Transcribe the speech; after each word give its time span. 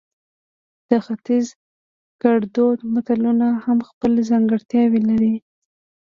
د 0.89 0.91
ختیز 1.05 1.47
ګړدود 2.23 2.79
متلونه 2.93 3.47
هم 3.65 3.79
خپل 3.89 4.11
ځانګړتیاوې 4.29 5.01
لري 5.09 5.35